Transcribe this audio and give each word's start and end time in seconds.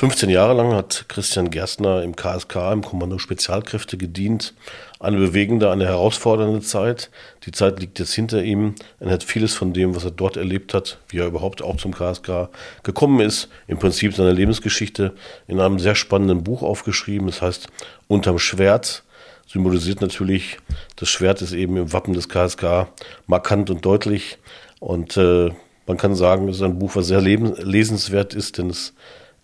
15 0.00 0.30
Jahre 0.30 0.54
lang 0.54 0.72
hat 0.72 1.04
Christian 1.08 1.50
Gerstner 1.50 2.02
im 2.02 2.16
KSK, 2.16 2.72
im 2.72 2.80
Kommando 2.80 3.18
Spezialkräfte 3.18 3.98
gedient. 3.98 4.54
Eine 4.98 5.18
bewegende, 5.18 5.70
eine 5.70 5.84
herausfordernde 5.84 6.62
Zeit. 6.62 7.10
Die 7.44 7.52
Zeit 7.52 7.80
liegt 7.80 7.98
jetzt 7.98 8.14
hinter 8.14 8.42
ihm. 8.42 8.76
Er 8.98 9.10
hat 9.10 9.22
vieles 9.22 9.52
von 9.52 9.74
dem, 9.74 9.94
was 9.94 10.06
er 10.06 10.10
dort 10.10 10.38
erlebt 10.38 10.72
hat, 10.72 10.96
wie 11.10 11.18
er 11.18 11.26
überhaupt 11.26 11.60
auch 11.60 11.76
zum 11.76 11.92
KSK 11.92 12.48
gekommen 12.82 13.20
ist, 13.20 13.50
im 13.66 13.78
Prinzip 13.78 14.14
seine 14.14 14.32
Lebensgeschichte 14.32 15.12
in 15.46 15.60
einem 15.60 15.78
sehr 15.78 15.94
spannenden 15.94 16.44
Buch 16.44 16.62
aufgeschrieben. 16.62 17.26
Das 17.26 17.42
heißt 17.42 17.68
Unterm 18.08 18.38
Schwert. 18.38 19.02
Symbolisiert 19.46 20.00
natürlich, 20.00 20.56
das 20.96 21.10
Schwert 21.10 21.42
ist 21.42 21.52
eben 21.52 21.76
im 21.76 21.92
Wappen 21.92 22.14
des 22.14 22.30
KSK 22.30 22.86
markant 23.26 23.68
und 23.68 23.84
deutlich. 23.84 24.38
Und 24.78 25.18
äh, 25.18 25.50
man 25.86 25.98
kann 25.98 26.14
sagen, 26.14 26.48
es 26.48 26.56
ist 26.56 26.62
ein 26.62 26.78
Buch, 26.78 26.92
was 26.94 27.08
sehr 27.08 27.20
lesenswert 27.20 28.32
ist, 28.32 28.56
denn 28.56 28.70
es 28.70 28.94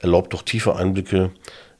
erlaubt 0.06 0.32
doch 0.32 0.42
tiefe 0.42 0.76
Einblicke 0.76 1.32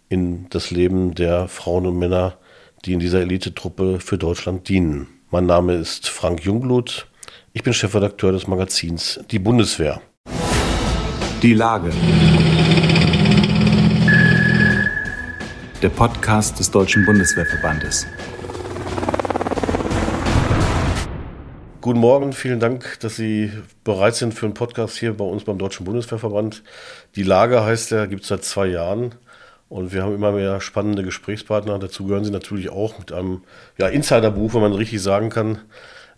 in 0.08 0.48
das 0.50 0.72
Leben 0.72 1.14
der 1.14 1.46
Frauen 1.46 1.86
und 1.86 1.96
Männer, 1.96 2.36
die 2.85 2.93
in 2.93 2.99
dieser 2.99 3.21
Elitetruppe 3.21 4.00
für 4.00 4.18
Deutschland 4.18 4.68
dienen. 4.68 5.07
Mein 5.30 5.46
Name 5.46 5.75
ist 5.75 6.08
Frank 6.08 6.44
Jungblut. 6.44 7.07
Ich 7.52 7.62
bin 7.62 7.72
Chefredakteur 7.72 8.32
des 8.32 8.49
Magazins 8.49 9.21
Die 9.30 9.39
Bundeswehr. 9.39 10.00
Die 11.40 11.54
Lage. 11.54 11.93
Der 15.80 15.90
Podcast 15.90 16.58
des 16.58 16.68
Deutschen 16.72 17.07
Bundeswehrverbandes. 17.07 18.07
Guten 21.86 22.00
Morgen, 22.00 22.32
vielen 22.32 22.58
Dank, 22.58 22.99
dass 22.99 23.14
Sie 23.14 23.53
bereit 23.85 24.17
sind 24.17 24.35
für 24.35 24.44
einen 24.44 24.54
Podcast 24.54 24.96
hier 24.96 25.17
bei 25.17 25.25
uns 25.25 25.44
beim 25.44 25.57
Deutschen 25.57 25.85
Bundeswehrverband. 25.85 26.64
Die 27.14 27.22
Lage 27.22 27.63
heißt 27.64 27.93
ja, 27.93 28.07
gibt 28.07 28.22
es 28.22 28.29
seit 28.29 28.43
zwei 28.43 28.67
Jahren 28.67 29.14
und 29.68 29.93
wir 29.93 30.03
haben 30.03 30.13
immer 30.13 30.32
mehr 30.32 30.61
spannende 30.61 31.04
Gesprächspartner. 31.04 31.79
Dazu 31.79 32.05
gehören 32.05 32.25
Sie 32.25 32.33
natürlich 32.33 32.70
auch 32.70 32.98
mit 32.98 33.12
einem 33.12 33.44
ja, 33.78 33.86
Insiderbuch, 33.86 34.55
wenn 34.55 34.62
man 34.62 34.72
richtig 34.72 35.00
sagen 35.00 35.30
kann. 35.30 35.60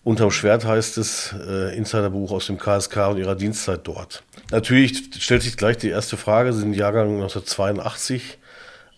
Unterm 0.05 0.31
Schwert 0.31 0.65
heißt 0.65 0.97
es, 0.97 1.35
äh, 1.47 1.77
Insiderbuch 1.77 2.33
aus 2.33 2.47
dem 2.47 2.57
KSK 2.57 3.11
und 3.11 3.19
ihrer 3.19 3.35
Dienstzeit 3.35 3.81
dort. 3.85 4.23
Natürlich 4.51 5.11
stellt 5.19 5.43
sich 5.43 5.59
gleich 5.59 5.77
die 5.77 5.91
erste 5.91 6.17
Frage, 6.17 6.55
Sie 6.55 6.61
sind 6.61 6.73
Jahrgang 6.73 7.17
1982. 7.17 8.39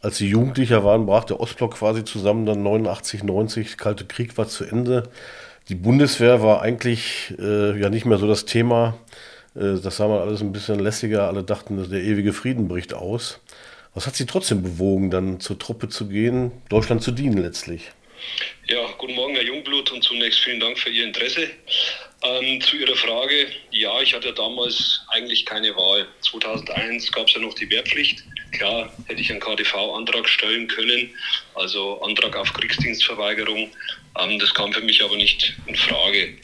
Als 0.03 0.19
Sie 0.19 0.28
Jugendlicher 0.28 0.84
waren, 0.84 1.05
brach 1.05 1.25
der 1.25 1.41
Ostblock 1.41 1.75
quasi 1.75 2.05
zusammen, 2.05 2.47
dann 2.47 2.62
89, 2.62 3.25
90, 3.25 3.77
Kalte 3.77 4.05
Krieg 4.05 4.39
war 4.39 4.47
zu 4.47 4.62
Ende 4.64 5.09
die 5.70 5.76
Bundeswehr 5.76 6.42
war 6.42 6.62
eigentlich 6.62 7.32
äh, 7.38 7.80
ja 7.80 7.90
nicht 7.90 8.04
mehr 8.04 8.18
so 8.18 8.26
das 8.26 8.44
Thema. 8.44 8.98
Äh, 9.54 9.80
das 9.80 9.96
sah 9.96 10.08
mal 10.08 10.20
alles 10.20 10.40
ein 10.40 10.52
bisschen 10.52 10.80
lässiger. 10.80 11.28
Alle 11.28 11.44
dachten, 11.44 11.76
dass 11.76 11.88
der 11.88 12.02
ewige 12.02 12.32
Frieden 12.32 12.66
bricht 12.66 12.92
aus. 12.92 13.40
Was 13.94 14.06
hat 14.06 14.16
Sie 14.16 14.26
trotzdem 14.26 14.62
bewogen, 14.62 15.10
dann 15.10 15.38
zur 15.38 15.58
Truppe 15.58 15.88
zu 15.88 16.08
gehen, 16.08 16.50
Deutschland 16.68 17.02
zu 17.02 17.12
dienen 17.12 17.38
letztlich? 17.38 17.92
Ja, 18.66 18.80
guten 18.98 19.14
Morgen, 19.14 19.34
Herr 19.34 19.44
Jungblut, 19.44 19.91
und 19.92 20.02
zunächst 20.02 20.41
vielen 20.41 20.60
Dank 20.60 20.76
für 20.76 20.91
Ihr 20.91 21.06
Interesse. 21.06 21.48
Ähm, 22.22 22.60
zu 22.60 22.76
Ihrer 22.76 22.96
Frage, 22.96 23.46
ja, 23.70 23.98
ich 24.02 24.12
hatte 24.12 24.32
damals 24.34 25.00
eigentlich 25.08 25.46
keine 25.46 25.74
Wahl. 25.74 26.06
2001 26.20 27.10
gab 27.12 27.26
es 27.26 27.34
ja 27.34 27.40
noch 27.40 27.54
die 27.54 27.70
Wehrpflicht. 27.70 28.22
Klar, 28.52 28.92
hätte 29.06 29.20
ich 29.20 29.30
einen 29.30 29.40
KDV-Antrag 29.40 30.28
stellen 30.28 30.68
können, 30.68 31.10
also 31.54 32.00
Antrag 32.02 32.36
auf 32.36 32.52
Kriegsdienstverweigerung. 32.52 33.70
Ähm, 34.18 34.38
das 34.38 34.52
kam 34.52 34.72
für 34.72 34.82
mich 34.82 35.02
aber 35.02 35.16
nicht 35.16 35.54
in 35.66 35.76
Frage. 35.76 36.36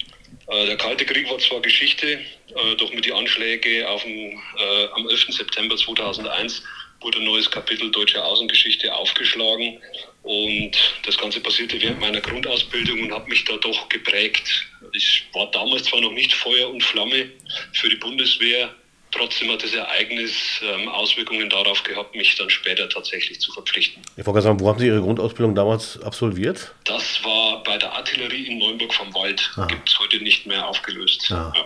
Äh, 0.49 0.67
der 0.67 0.77
Kalte 0.79 1.05
Krieg 1.05 1.29
war 1.31 1.39
zwar 1.41 1.61
Geschichte, 1.61 2.13
äh, 2.13 2.77
doch 2.79 2.93
mit 2.95 3.05
den 3.05 3.13
Anschlägen 3.13 3.71
äh, 3.71 4.89
am 4.95 5.09
11. 5.09 5.27
September 5.29 5.77
2001 5.77 6.63
wurde 7.07 7.19
ein 7.19 7.25
neues 7.25 7.49
Kapitel 7.49 7.91
deutscher 7.93 8.25
Außengeschichte 8.25 8.93
aufgeschlagen. 8.93 9.79
Und 10.25 10.73
das 11.07 11.17
Ganze 11.17 11.39
passierte 11.41 11.81
während 11.81 12.01
meiner 12.01 12.21
Grundausbildung 12.21 13.01
und 13.01 13.13
hat 13.13 13.29
mich 13.29 13.45
da 13.45 13.57
doch 13.59 13.89
geprägt. 13.89 14.67
Ich 14.93 15.25
war 15.33 15.49
damals 15.53 15.85
zwar 15.85 16.01
noch 16.01 16.11
nicht 16.11 16.35
Feuer 16.35 16.69
und 16.69 16.83
Flamme 16.83 17.31
für 17.73 17.89
die 17.89 17.97
Bundeswehr, 17.97 18.75
Trotzdem 19.13 19.51
hat 19.51 19.63
das 19.63 19.73
Ereignis 19.73 20.33
ähm, 20.63 20.89
Auswirkungen 20.89 21.49
darauf 21.49 21.83
gehabt, 21.85 22.15
mich 22.15 22.37
dann 22.37 22.51
später 22.51 22.89
tatsächlich 22.89 23.41
zu 23.41 23.51
verpflichten. 23.53 24.03
Ich 24.17 24.27
wollte 24.27 24.43
sagen, 24.43 24.61
wo 24.61 24.69
haben 24.69 24.79
Sie 24.79 24.89
Ihre 24.89 25.01
Grundausbildung 25.01 25.55
damals 25.55 26.03
absolviert? 26.03 26.75
Das 26.85 27.25
war 27.25 27.63
bei 27.63 27.79
der 27.79 27.93
Artillerie 27.95 28.47
in 28.47 28.59
Neuenburg 28.59 28.93
vom 28.93 29.15
Wald. 29.15 29.51
Ah. 29.57 29.67
Gibt 29.67 29.89
es 29.89 29.99
heute 30.01 30.23
nicht 30.23 30.47
mehr 30.47 30.69
aufgelöst. 30.69 31.31
Ah. 31.31 31.53
Ja. 31.55 31.65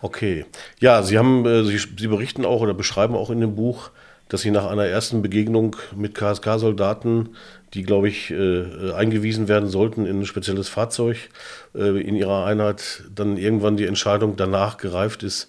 Okay. 0.00 0.44
Ja, 0.80 1.02
Sie 1.02 1.18
haben, 1.18 1.44
äh, 1.46 1.64
Sie, 1.64 1.78
Sie 1.78 2.06
berichten 2.06 2.44
auch 2.44 2.60
oder 2.60 2.74
beschreiben 2.74 3.16
auch 3.16 3.30
in 3.30 3.40
dem 3.40 3.56
Buch, 3.56 3.90
dass 4.32 4.40
Sie 4.40 4.50
nach 4.50 4.66
einer 4.66 4.86
ersten 4.86 5.20
Begegnung 5.20 5.76
mit 5.94 6.14
KSK-Soldaten, 6.14 7.36
die, 7.74 7.82
glaube 7.82 8.08
ich, 8.08 8.30
äh, 8.30 8.92
eingewiesen 8.92 9.46
werden 9.46 9.68
sollten 9.68 10.06
in 10.06 10.20
ein 10.20 10.26
spezielles 10.26 10.70
Fahrzeug 10.70 11.28
äh, 11.74 12.00
in 12.00 12.16
Ihrer 12.16 12.46
Einheit, 12.46 13.02
dann 13.14 13.36
irgendwann 13.36 13.76
die 13.76 13.84
Entscheidung 13.84 14.36
danach 14.36 14.78
gereift 14.78 15.22
ist, 15.22 15.48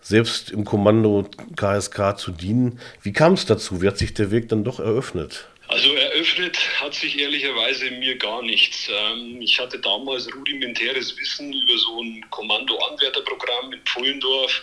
selbst 0.00 0.52
im 0.52 0.64
Kommando 0.64 1.26
KSK 1.56 2.16
zu 2.16 2.30
dienen. 2.30 2.78
Wie 3.02 3.12
kam 3.12 3.32
es 3.32 3.46
dazu? 3.46 3.82
Wie 3.82 3.88
hat 3.88 3.98
sich 3.98 4.14
der 4.14 4.30
Weg 4.30 4.48
dann 4.48 4.62
doch 4.62 4.78
eröffnet? 4.78 5.48
Also 5.70 5.94
eröffnet 5.94 6.58
hat 6.80 6.94
sich 6.94 7.16
ehrlicherweise 7.16 7.92
mir 7.92 8.16
gar 8.16 8.42
nichts. 8.42 8.88
Ähm, 8.92 9.40
ich 9.40 9.56
hatte 9.60 9.78
damals 9.78 10.28
rudimentäres 10.34 11.16
Wissen 11.16 11.52
über 11.52 11.78
so 11.78 12.02
ein 12.02 12.28
Kommando-Anwärterprogramm 12.30 13.72
in 13.72 13.80
Pfullendorf, 13.82 14.62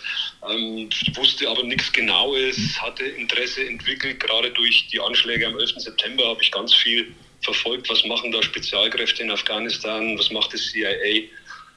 ähm, 0.50 0.90
wusste 1.14 1.48
aber 1.48 1.62
nichts 1.62 1.90
Genaues, 1.94 2.58
hatte 2.82 3.06
Interesse 3.06 3.66
entwickelt. 3.66 4.20
Gerade 4.20 4.50
durch 4.50 4.86
die 4.92 5.00
Anschläge 5.00 5.46
am 5.46 5.58
11. 5.58 5.78
September 5.78 6.26
habe 6.26 6.42
ich 6.42 6.50
ganz 6.50 6.74
viel 6.74 7.14
verfolgt. 7.40 7.88
Was 7.88 8.04
machen 8.04 8.30
da 8.30 8.42
Spezialkräfte 8.42 9.22
in 9.22 9.30
Afghanistan? 9.30 10.18
Was 10.18 10.30
macht 10.30 10.52
das 10.52 10.60
CIA? 10.72 11.22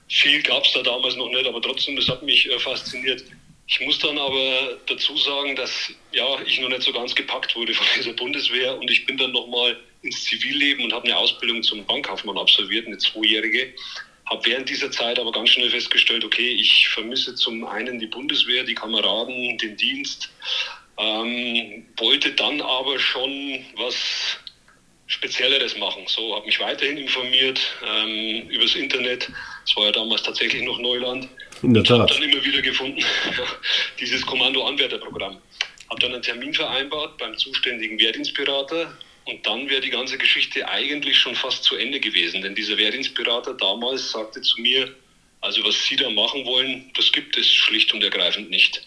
Viel 0.09 0.43
gab 0.43 0.65
es 0.65 0.73
da 0.73 0.83
damals 0.83 1.15
noch 1.15 1.29
nicht, 1.29 1.47
aber 1.47 1.61
trotzdem, 1.61 1.95
das 1.95 2.09
hat 2.09 2.21
mich 2.21 2.51
äh, 2.51 2.59
fasziniert. 2.59 3.23
Ich 3.71 3.79
muss 3.79 3.99
dann 3.99 4.17
aber 4.17 4.77
dazu 4.85 5.15
sagen, 5.15 5.55
dass 5.55 5.93
ja, 6.11 6.41
ich 6.41 6.59
noch 6.59 6.67
nicht 6.67 6.83
so 6.83 6.91
ganz 6.91 7.15
gepackt 7.15 7.55
wurde 7.55 7.73
von 7.73 7.87
dieser 7.95 8.11
Bundeswehr 8.13 8.77
und 8.77 8.91
ich 8.91 9.05
bin 9.05 9.17
dann 9.17 9.31
nochmal 9.31 9.79
ins 10.01 10.25
Zivilleben 10.25 10.83
und 10.83 10.93
habe 10.93 11.05
eine 11.05 11.17
Ausbildung 11.17 11.63
zum 11.63 11.85
Bankkaufmann 11.85 12.37
absolviert, 12.37 12.85
eine 12.85 12.97
zweijährige. 12.97 13.73
Habe 14.25 14.45
während 14.45 14.69
dieser 14.69 14.91
Zeit 14.91 15.17
aber 15.19 15.31
ganz 15.31 15.51
schnell 15.51 15.69
festgestellt, 15.69 16.25
okay, 16.25 16.49
ich 16.49 16.89
vermisse 16.89 17.33
zum 17.35 17.63
einen 17.63 17.97
die 17.99 18.07
Bundeswehr, 18.07 18.63
die 18.63 18.75
Kameraden, 18.75 19.57
den 19.57 19.77
Dienst, 19.77 20.29
ähm, 20.97 21.85
wollte 21.95 22.31
dann 22.33 22.59
aber 22.59 22.99
schon 22.99 23.63
was 23.77 24.37
Spezielleres 25.07 25.77
machen. 25.77 26.03
So 26.07 26.35
habe 26.35 26.45
mich 26.45 26.59
weiterhin 26.59 26.97
informiert 26.97 27.59
ähm, 27.85 28.49
übers 28.49 28.75
Internet. 28.75 29.29
Das 29.65 29.75
war 29.77 29.85
ja 29.85 29.91
damals 29.93 30.23
tatsächlich 30.23 30.63
noch 30.63 30.77
Neuland 30.79 31.29
in 31.63 31.73
der 31.73 31.83
Tat. 31.83 31.99
Habe 31.99 32.13
dann 32.13 32.29
immer 32.29 32.43
wieder 32.43 32.61
gefunden, 32.61 33.03
dieses 33.99 34.25
Kommando-Anwärterprogramm. 34.25 35.37
Habe 35.89 35.99
dann 35.99 36.13
einen 36.13 36.21
Termin 36.21 36.53
vereinbart 36.53 37.17
beim 37.17 37.37
zuständigen 37.37 37.99
Wehrdienstberater 37.99 38.97
und 39.25 39.45
dann 39.45 39.69
wäre 39.69 39.81
die 39.81 39.89
ganze 39.89 40.17
Geschichte 40.17 40.67
eigentlich 40.67 41.17
schon 41.17 41.35
fast 41.35 41.63
zu 41.63 41.75
Ende 41.75 41.99
gewesen. 41.99 42.41
Denn 42.41 42.55
dieser 42.55 42.77
Wehrdienstberater 42.77 43.53
damals 43.53 44.11
sagte 44.11 44.41
zu 44.41 44.61
mir, 44.61 44.95
also 45.41 45.63
was 45.63 45.85
Sie 45.85 45.95
da 45.95 46.09
machen 46.09 46.45
wollen, 46.45 46.91
das 46.95 47.11
gibt 47.11 47.35
es 47.35 47.47
schlicht 47.51 47.93
und 47.93 48.03
ergreifend 48.03 48.49
nicht. 48.49 48.83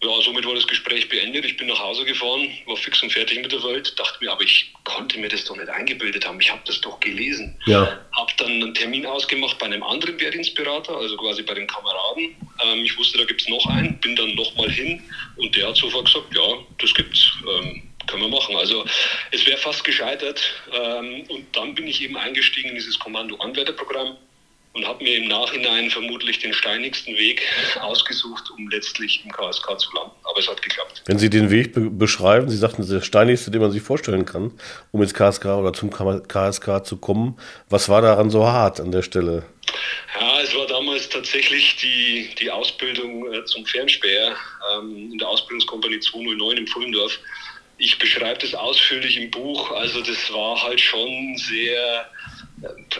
Ja, 0.00 0.10
somit 0.22 0.46
war 0.46 0.54
das 0.54 0.66
Gespräch 0.66 1.08
beendet. 1.08 1.44
Ich 1.44 1.56
bin 1.56 1.66
nach 1.66 1.80
Hause 1.80 2.04
gefahren, 2.04 2.48
war 2.66 2.76
fix 2.76 3.02
und 3.02 3.12
fertig 3.12 3.40
mit 3.42 3.50
der 3.50 3.62
Welt, 3.64 3.98
dachte 3.98 4.22
mir, 4.22 4.30
aber 4.30 4.42
ich 4.42 4.72
konnte 4.84 5.18
mir 5.18 5.28
das 5.28 5.44
doch 5.44 5.56
nicht 5.56 5.68
eingebildet 5.68 6.24
haben. 6.24 6.40
Ich 6.40 6.50
habe 6.50 6.62
das 6.66 6.80
doch 6.80 7.00
gelesen. 7.00 7.58
Ja. 7.66 7.98
Habe 8.12 8.32
dann 8.36 8.52
einen 8.52 8.74
Termin 8.74 9.06
ausgemacht 9.06 9.58
bei 9.58 9.66
einem 9.66 9.82
anderen 9.82 10.20
Wehrdienstberater, 10.20 10.96
also 10.96 11.16
quasi 11.16 11.42
bei 11.42 11.54
den 11.54 11.66
Kameraden. 11.66 12.36
Ähm, 12.64 12.84
ich 12.84 12.96
wusste, 12.96 13.18
da 13.18 13.24
gibt 13.24 13.40
es 13.40 13.48
noch 13.48 13.66
einen, 13.66 13.98
bin 13.98 14.14
dann 14.14 14.36
nochmal 14.36 14.70
hin 14.70 15.02
und 15.34 15.56
der 15.56 15.66
hat 15.68 15.76
sofort 15.76 16.04
gesagt, 16.04 16.32
ja, 16.32 16.46
das 16.78 16.94
gibt's. 16.94 17.32
Ähm, 17.48 17.82
können 18.06 18.22
wir 18.22 18.28
machen. 18.28 18.56
Also 18.56 18.84
es 19.32 19.44
wäre 19.46 19.58
fast 19.58 19.84
gescheitert. 19.84 20.40
Ähm, 20.72 21.24
und 21.28 21.44
dann 21.54 21.74
bin 21.74 21.86
ich 21.86 22.02
eben 22.02 22.16
eingestiegen 22.16 22.70
in 22.70 22.74
dieses 22.76 22.98
Kommando-Anwärterprogramm 22.98 24.16
und 24.72 24.86
habe 24.86 25.02
mir 25.02 25.16
im 25.16 25.28
Nachhinein 25.28 25.90
vermutlich 25.90 26.38
den 26.38 26.52
steinigsten 26.52 27.16
Weg 27.16 27.42
ausgesucht, 27.80 28.44
um 28.56 28.68
letztlich 28.70 29.22
im 29.24 29.32
KSK 29.32 29.78
zu 29.78 29.92
landen. 29.94 30.12
Aber 30.24 30.38
es 30.38 30.48
hat 30.48 30.62
geklappt. 30.62 31.02
Wenn 31.06 31.18
Sie 31.18 31.30
den 31.30 31.50
Weg 31.50 31.72
be 31.72 31.90
beschreiben, 31.90 32.48
Sie 32.48 32.56
sagten, 32.56 32.88
der 32.88 33.00
steinigste, 33.00 33.50
den 33.50 33.60
man 33.60 33.72
sich 33.72 33.82
vorstellen 33.82 34.24
kann, 34.24 34.52
um 34.92 35.02
ins 35.02 35.14
KSK 35.14 35.46
oder 35.46 35.72
zum 35.72 35.90
KSK 35.90 36.84
zu 36.84 36.96
kommen, 36.96 37.38
was 37.68 37.88
war 37.88 38.02
daran 38.02 38.30
so 38.30 38.46
hart 38.46 38.80
an 38.80 38.92
der 38.92 39.02
Stelle? 39.02 39.44
Ja, 40.18 40.40
es 40.40 40.54
war 40.54 40.66
damals 40.66 41.08
tatsächlich 41.08 41.76
die, 41.76 42.30
die 42.40 42.50
Ausbildung 42.50 43.32
äh, 43.32 43.44
zum 43.44 43.66
Fernspäher 43.66 44.34
ähm, 44.74 45.12
in 45.12 45.18
der 45.18 45.28
Ausbildungskompanie 45.28 46.00
209 46.00 46.56
in 46.56 46.66
Pfullendorf. 46.66 47.18
Ich 47.76 47.98
beschreibe 47.98 48.40
das 48.40 48.54
ausführlich 48.54 49.16
im 49.16 49.30
Buch. 49.30 49.70
Also 49.72 50.00
das 50.00 50.32
war 50.32 50.60
halt 50.62 50.80
schon 50.80 51.36
sehr 51.36 52.10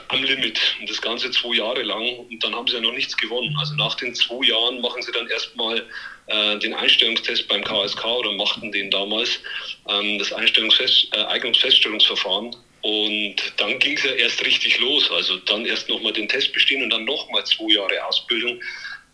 am 0.09 0.23
Limit. 0.23 0.61
Und 0.81 0.91
das 0.91 1.01
Ganze 1.01 1.31
zwei 1.31 1.57
Jahre 1.57 1.83
lang. 1.83 2.19
Und 2.31 2.43
dann 2.43 2.55
haben 2.55 2.67
sie 2.67 2.75
ja 2.75 2.81
noch 2.81 2.93
nichts 2.93 3.17
gewonnen. 3.17 3.55
Also 3.59 3.75
nach 3.75 3.95
den 3.95 4.15
zwei 4.15 4.47
Jahren 4.47 4.81
machen 4.81 5.03
sie 5.03 5.13
dann 5.13 5.29
erstmal 5.29 5.85
äh, 6.27 6.59
den 6.59 6.75
Einstellungstest 6.75 7.49
beim 7.49 7.65
KSK 7.65 8.05
oder 8.05 8.33
machten 8.33 8.73
den 8.73 8.91
damals, 8.91 9.41
ähm, 9.89 10.19
das 10.19 10.33
Einstellungsfest, 10.33 11.09
äh, 11.13 11.25
Eignungsfeststellungsverfahren. 11.25 12.55
Und 12.83 13.37
dann 13.57 13.79
ging 13.81 13.97
es 13.97 14.05
ja 14.05 14.13
erst 14.13 14.45
richtig 14.45 14.79
los. 14.79 15.11
Also 15.11 15.37
dann 15.39 15.67
erst 15.67 15.89
nochmal 15.89 16.13
den 16.13 16.29
Test 16.29 16.53
bestehen 16.53 16.83
und 16.83 16.91
dann 16.91 17.05
nochmal 17.05 17.45
zwei 17.45 17.73
Jahre 17.73 18.05
Ausbildung. 18.07 18.61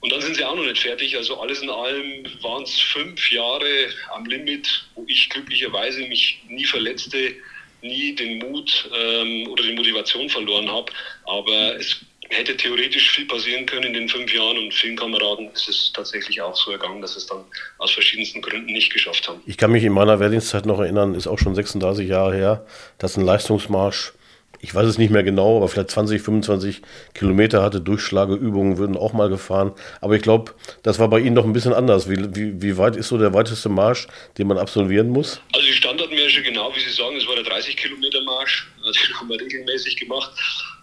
Und 0.01 0.13
dann 0.13 0.21
sind 0.21 0.37
sie 0.37 0.45
auch 0.45 0.55
noch 0.55 0.67
nicht 0.67 0.83
fertig. 0.83 1.17
Also 1.17 1.41
alles 1.41 1.63
in 1.63 1.71
allem 1.71 2.27
waren 2.43 2.65
es 2.65 2.79
fünf 2.79 3.33
Jahre 3.33 3.89
am 4.13 4.27
Limit, 4.27 4.85
wo 4.95 5.07
ich 5.09 5.31
glücklicherweise 5.31 6.01
mich 6.01 6.43
nie 6.47 6.67
verletzte, 6.67 7.35
nie 7.85 8.15
den 8.15 8.39
Mut 8.39 8.91
ähm, 8.99 9.49
oder 9.49 9.63
die 9.63 9.75
Motivation 9.75 10.29
verloren 10.29 10.71
habe. 10.71 10.91
Aber 11.27 11.77
es 11.79 12.01
hätte 12.31 12.57
theoretisch 12.57 13.11
viel 13.11 13.27
passieren 13.27 13.67
können 13.67 13.85
in 13.85 13.95
den 13.95 14.09
fünf 14.09 14.33
Jahren 14.33 14.57
und 14.59 14.73
vielen 14.73 14.97
Kameraden 14.97 15.51
ist 15.53 15.69
es 15.69 15.93
tatsächlich 15.95 16.41
auch 16.41 16.57
so 16.57 16.73
ergangen, 16.73 17.01
dass 17.01 17.17
es 17.17 17.27
dann 17.27 17.45
aus 17.79 17.93
verschiedensten 17.93 18.41
Gründen 18.41 18.73
nicht 18.73 18.93
geschafft 18.93 19.29
haben. 19.29 19.41
Ich 19.47 19.57
kann 19.57 19.71
mich 19.71 19.85
in 19.85 19.93
meiner 19.93 20.19
Wehrdienstzeit 20.21 20.67
noch 20.67 20.81
erinnern, 20.81 21.15
ist 21.15 21.27
auch 21.27 21.39
schon 21.39 21.55
36 21.55 22.09
Jahre 22.09 22.35
her, 22.35 22.67
dass 22.99 23.17
ein 23.17 23.25
Leistungsmarsch 23.25 24.13
ich 24.61 24.75
weiß 24.75 24.87
es 24.87 24.99
nicht 24.99 25.11
mehr 25.11 25.23
genau, 25.23 25.57
aber 25.57 25.69
vielleicht 25.69 25.91
20, 25.91 26.23
25 26.23 26.83
Kilometer 27.15 27.63
hatte. 27.63 27.81
Durchschlageübungen 27.81 28.79
würden 28.79 28.97
auch 28.97 29.13
mal 29.13 29.29
gefahren. 29.29 29.73
Aber 30.01 30.17
ich 30.17 30.23
glaube, 30.23 30.53
das 30.83 30.99
war 30.99 31.09
bei 31.09 31.21
Ihnen 31.21 31.35
noch 31.35 31.45
ein 31.45 31.53
bisschen 31.53 31.73
anders. 31.73 32.09
Wie, 32.09 32.17
wie, 32.35 32.63
wie, 32.63 32.77
weit 32.79 32.97
ist 32.97 33.09
so 33.09 33.19
der 33.19 33.35
weiteste 33.35 33.69
Marsch, 33.69 34.07
den 34.39 34.47
man 34.47 34.59
absolvieren 34.59 35.09
muss? 35.09 35.41
Also 35.53 35.67
die 35.67 35.73
Standardmärsche, 35.73 36.43
genau 36.43 36.75
wie 36.75 36.81
Sie 36.81 36.91
sagen, 36.91 37.15
das 37.17 37.27
war 37.27 37.35
der 37.35 37.45
30 37.45 37.77
Kilometer 37.77 38.23
Marsch. 38.23 38.69
Den 38.85 39.21
haben 39.21 39.29
wir 39.29 39.41
regelmäßig 39.41 39.97
gemacht. 39.97 40.31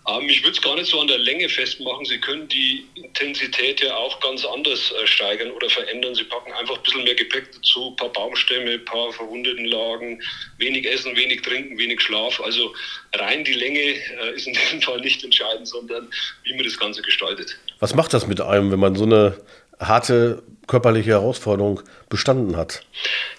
Ähm, 0.08 0.28
ich 0.30 0.44
würde 0.44 0.58
es 0.58 0.62
gar 0.62 0.76
nicht 0.76 0.90
so 0.90 1.00
an 1.00 1.08
der 1.08 1.20
Länge 1.20 1.48
festmachen. 1.48 2.06
Sie 2.06 2.20
können 2.20 2.48
die 2.48 2.86
Intensität 2.96 3.82
ja 3.82 3.96
auch 3.96 4.20
ganz 4.20 4.46
anders 4.46 4.92
äh, 4.92 5.06
steigern 5.06 5.52
oder 5.52 5.70
verändern. 5.70 6.16
Sie 6.16 6.24
packen 6.24 6.52
einfach 6.54 6.78
ein 6.78 6.84
bisschen 6.84 7.04
mehr 7.04 7.16
Gepäck 7.16 7.52
dazu, 7.54 7.90
ein 7.90 7.96
paar 7.96 8.10
Baumstämme, 8.10 8.72
ein 8.72 8.86
paar 8.86 9.12
Verwundetenlagen, 9.14 10.22
wenig 10.58 10.90
Essen, 10.90 11.16
wenig 11.16 11.42
Trinken, 11.44 11.78
wenig 11.78 12.02
Schlaf. 12.02 12.42
Also 12.42 12.74
rein 13.14 13.44
die 13.44 13.54
Länge 13.54 13.80
äh, 13.80 14.36
ist 14.36 14.48
in 14.48 14.54
diesem 14.54 14.82
Fall 14.82 15.02
nicht 15.02 15.24
entscheidend, 15.24 15.68
sondern 15.68 16.10
wie 16.44 16.56
man 16.56 16.66
das 16.66 16.78
Ganze 16.78 17.02
gestaltet. 17.04 17.58
Was 17.80 17.94
macht 17.94 18.14
das 18.14 18.26
mit 18.26 18.42
einem, 18.42 18.72
wenn 18.72 18.80
man 18.80 18.96
so 18.96 19.04
eine 19.04 19.38
harte 19.82 20.44
körperliche 20.68 21.12
Herausforderung 21.12 21.82
bestanden 22.10 22.56
hat? 22.56 22.82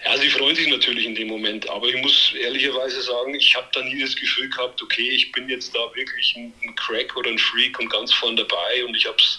Ja, 0.05 0.17
sie 0.19 0.29
freuen 0.29 0.55
sich 0.55 0.69
natürlich 0.69 1.07
in 1.07 1.15
dem 1.15 1.29
Moment, 1.29 1.69
aber 1.71 1.87
ich 1.87 1.97
muss 2.03 2.35
ehrlicherweise 2.39 3.01
sagen, 3.01 3.35
ich 3.35 3.57
habe 3.57 3.69
da 3.73 3.83
nie 3.83 4.01
das 4.01 4.15
Gefühl 4.15 4.51
gehabt, 4.51 4.83
okay, 4.83 5.09
ich 5.11 5.33
bin 5.33 5.49
jetzt 5.49 5.75
da 5.75 5.79
wirklich 5.95 6.35
ein, 6.37 6.53
ein 6.65 6.75
Crack 6.75 7.17
oder 7.17 7.31
ein 7.31 7.39
Freak 7.39 7.79
und 7.79 7.91
ganz 7.91 8.13
vorn 8.13 8.37
dabei 8.37 8.85
und 8.87 8.95
ich 8.97 9.07
habe 9.07 9.17
es 9.17 9.39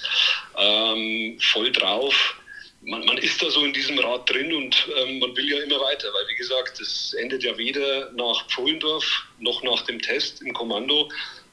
ähm, 0.57 1.37
voll 1.39 1.71
drauf. 1.71 2.35
Man, 2.81 3.05
man, 3.05 3.17
ist 3.17 3.41
da 3.41 3.49
so 3.49 3.63
in 3.63 3.73
diesem 3.73 3.97
Rad 3.99 4.29
drin 4.29 4.51
und 4.53 4.87
ähm, 4.97 5.19
man 5.19 5.35
will 5.37 5.49
ja 5.49 5.61
immer 5.61 5.79
weiter, 5.79 6.07
weil 6.13 6.27
wie 6.29 6.35
gesagt, 6.35 6.81
es 6.81 7.13
endet 7.13 7.43
ja 7.43 7.57
weder 7.57 8.11
nach 8.13 8.47
Pfullendorf 8.49 9.05
noch 9.39 9.63
nach 9.63 9.83
dem 9.83 10.01
Test 10.01 10.41
im 10.41 10.51
Kommando 10.53 11.09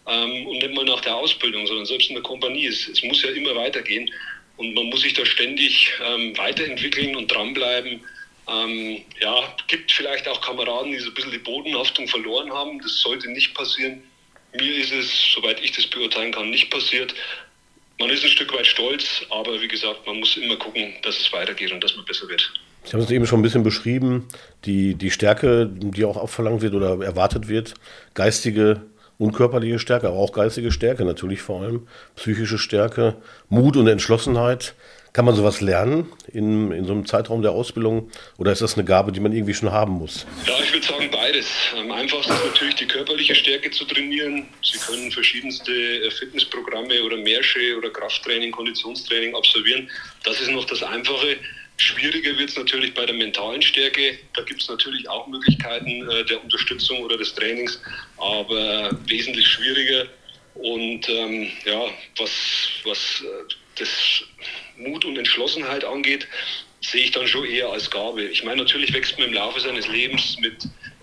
ähm, 0.06 0.46
und 0.46 0.58
nicht 0.58 0.74
mal 0.74 0.84
nach 0.84 1.00
der 1.02 1.14
Ausbildung, 1.14 1.66
sondern 1.66 1.86
selbst 1.86 2.08
in 2.08 2.14
der 2.14 2.22
Kompanie. 2.22 2.66
Es, 2.66 2.88
es 2.88 3.02
muss 3.02 3.22
ja 3.22 3.30
immer 3.30 3.54
weitergehen. 3.54 4.10
Und 4.60 4.74
man 4.74 4.90
muss 4.90 5.00
sich 5.00 5.14
da 5.14 5.24
ständig 5.24 5.90
ähm, 6.04 6.36
weiterentwickeln 6.36 7.16
und 7.16 7.32
dranbleiben. 7.32 8.00
Ähm, 8.46 8.98
ja, 9.18 9.56
gibt 9.68 9.90
vielleicht 9.90 10.28
auch 10.28 10.42
Kameraden, 10.42 10.92
die 10.92 10.98
so 10.98 11.08
ein 11.08 11.14
bisschen 11.14 11.30
die 11.30 11.38
Bodenhaftung 11.38 12.06
verloren 12.06 12.52
haben. 12.52 12.78
Das 12.82 13.00
sollte 13.00 13.30
nicht 13.30 13.54
passieren. 13.54 14.02
Mir 14.52 14.76
ist 14.76 14.92
es, 14.92 15.32
soweit 15.34 15.62
ich 15.62 15.72
das 15.72 15.86
beurteilen 15.86 16.32
kann, 16.32 16.50
nicht 16.50 16.68
passiert. 16.68 17.14
Man 17.98 18.10
ist 18.10 18.22
ein 18.22 18.28
Stück 18.28 18.52
weit 18.52 18.66
stolz, 18.66 19.24
aber 19.30 19.58
wie 19.62 19.68
gesagt, 19.68 20.06
man 20.06 20.18
muss 20.18 20.36
immer 20.36 20.56
gucken, 20.56 20.92
dass 21.04 21.18
es 21.18 21.32
weitergeht 21.32 21.72
und 21.72 21.82
dass 21.82 21.96
man 21.96 22.04
besser 22.04 22.28
wird. 22.28 22.52
Sie 22.84 22.92
haben 22.92 23.00
es 23.00 23.10
eben 23.10 23.26
schon 23.26 23.40
ein 23.40 23.42
bisschen 23.42 23.62
beschrieben, 23.62 24.28
die, 24.66 24.94
die 24.94 25.10
Stärke, 25.10 25.70
die 25.72 26.04
auch 26.04 26.28
verlangt 26.28 26.60
wird 26.60 26.74
oder 26.74 27.02
erwartet 27.02 27.48
wird, 27.48 27.72
geistige 28.12 28.82
unkörperliche 29.20 29.78
Stärke, 29.78 30.08
aber 30.08 30.16
auch 30.16 30.32
geistige 30.32 30.72
Stärke 30.72 31.04
natürlich 31.04 31.42
vor 31.42 31.62
allem, 31.62 31.86
psychische 32.16 32.58
Stärke, 32.58 33.16
Mut 33.48 33.76
und 33.76 33.86
Entschlossenheit. 33.86 34.74
Kann 35.12 35.24
man 35.24 35.34
sowas 35.34 35.60
lernen 35.60 36.06
in, 36.32 36.70
in 36.70 36.84
so 36.84 36.92
einem 36.92 37.04
Zeitraum 37.04 37.42
der 37.42 37.50
Ausbildung 37.50 38.10
oder 38.38 38.52
ist 38.52 38.62
das 38.62 38.74
eine 38.74 38.84
Gabe, 38.84 39.10
die 39.10 39.18
man 39.18 39.32
irgendwie 39.32 39.54
schon 39.54 39.72
haben 39.72 39.94
muss? 39.94 40.24
Ja, 40.46 40.54
ich 40.62 40.72
würde 40.72 40.86
sagen 40.86 41.10
beides. 41.10 41.48
Am 41.76 41.90
einfachsten 41.90 42.32
ist 42.32 42.44
natürlich 42.44 42.76
die 42.76 42.86
körperliche 42.86 43.34
Stärke 43.34 43.72
zu 43.72 43.84
trainieren. 43.86 44.46
Sie 44.62 44.78
können 44.78 45.10
verschiedenste 45.10 45.72
äh, 45.72 46.10
Fitnessprogramme 46.12 47.02
oder 47.02 47.16
Märsche 47.16 47.76
oder 47.76 47.90
Krafttraining, 47.90 48.52
Konditionstraining 48.52 49.34
absolvieren. 49.34 49.90
Das 50.22 50.40
ist 50.40 50.50
noch 50.52 50.64
das 50.66 50.84
Einfache. 50.84 51.36
Schwieriger 51.80 52.36
wird 52.36 52.50
es 52.50 52.56
natürlich 52.56 52.92
bei 52.92 53.06
der 53.06 53.14
mentalen 53.14 53.62
Stärke. 53.62 54.18
Da 54.34 54.42
gibt 54.42 54.60
es 54.60 54.68
natürlich 54.68 55.08
auch 55.08 55.26
Möglichkeiten 55.26 56.08
äh, 56.10 56.24
der 56.26 56.42
Unterstützung 56.42 56.98
oder 56.98 57.16
des 57.16 57.34
Trainings, 57.34 57.80
aber 58.18 58.90
wesentlich 59.06 59.46
schwieriger. 59.46 60.06
Und 60.54 61.08
ähm, 61.08 61.50
ja, 61.64 61.86
was, 62.18 62.30
was 62.84 63.22
äh, 63.22 63.54
das 63.76 64.22
Mut 64.76 65.06
und 65.06 65.16
Entschlossenheit 65.16 65.82
angeht, 65.84 66.28
sehe 66.82 67.04
ich 67.04 67.12
dann 67.12 67.26
schon 67.26 67.46
eher 67.46 67.70
als 67.70 67.90
Gabe. 67.90 68.24
Ich 68.24 68.44
meine, 68.44 68.62
natürlich 68.62 68.92
wächst 68.92 69.18
man 69.18 69.28
im 69.28 69.34
Laufe 69.34 69.60
seines 69.60 69.88
Lebens 69.88 70.36
mit 70.40 70.56